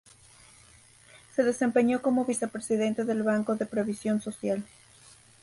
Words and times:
Se 1.35 1.43
desempeñó 1.43 2.01
como 2.01 2.25
Vicepresidente 2.25 3.05
del 3.05 3.21
Banco 3.21 3.55
de 3.55 3.67
Previsión 3.67 4.19
Social. 4.19 4.65